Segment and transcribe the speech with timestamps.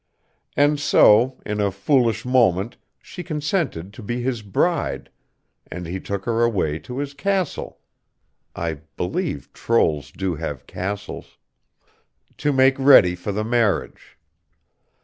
[0.57, 5.11] And so, in a foolish moment she consented to be his bride,
[5.69, 7.77] and he took her away to his castle
[8.55, 11.37] I believe trolls do have castles
[12.37, 14.17] to make ready for the marriage.